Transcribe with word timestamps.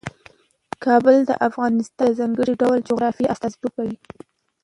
کابل 0.85 1.15
د 1.29 1.31
افغانستان 1.47 2.03
د 2.11 2.15
ځانګړي 2.19 2.53
ډول 2.61 2.77
جغرافیه 2.89 3.31
استازیتوب 3.33 3.71
کوي. 3.77 3.95